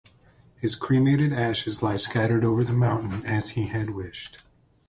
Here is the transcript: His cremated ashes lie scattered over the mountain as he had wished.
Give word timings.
His 0.55 0.73
cremated 0.73 1.31
ashes 1.31 1.83
lie 1.83 1.97
scattered 1.97 2.43
over 2.43 2.63
the 2.63 2.73
mountain 2.73 3.23
as 3.23 3.51
he 3.51 3.67
had 3.67 3.91
wished. 3.91 4.39